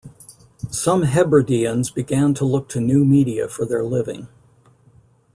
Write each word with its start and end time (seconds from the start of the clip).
Some 0.71 1.03
Hebrideans 1.03 1.93
began 1.93 2.33
to 2.33 2.43
look 2.43 2.67
to 2.69 2.79
new 2.81 3.05
media 3.05 3.47
for 3.47 3.67
their 3.67 3.83
living. 3.83 4.29